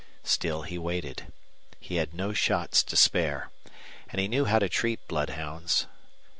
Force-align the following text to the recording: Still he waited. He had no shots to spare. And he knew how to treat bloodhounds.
Still 0.23 0.63
he 0.63 0.79
waited. 0.79 1.31
He 1.79 1.97
had 1.97 2.11
no 2.11 2.33
shots 2.33 2.81
to 2.81 2.97
spare. 2.97 3.51
And 4.09 4.19
he 4.19 4.27
knew 4.27 4.45
how 4.45 4.57
to 4.57 4.67
treat 4.67 5.07
bloodhounds. 5.07 5.85